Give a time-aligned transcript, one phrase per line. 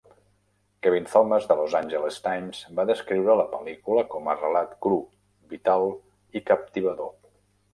[0.85, 4.99] Kevin Thomas de "Los Angeles Times" va descriure la pel·lícula com a relat "cru,
[5.53, 5.87] vital
[6.41, 7.17] i captivador".